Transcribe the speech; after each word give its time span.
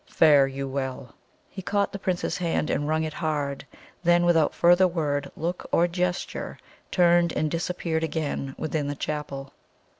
Fare 0.07 0.47
you 0.47 0.67
well!" 0.67 1.13
He 1.47 1.61
caught 1.61 1.91
the 1.91 1.99
Prince's 1.99 2.37
hand, 2.39 2.71
and 2.71 2.87
wrung 2.87 3.03
it 3.03 3.13
hard; 3.13 3.67
then, 4.03 4.25
without 4.25 4.55
further 4.55 4.87
word, 4.87 5.31
look, 5.37 5.69
or 5.71 5.87
gesture, 5.87 6.57
turned 6.89 7.31
and 7.33 7.51
disappeared 7.51 8.03
again 8.03 8.55
within 8.57 8.87
the 8.87 8.95
chapel. 8.95 9.53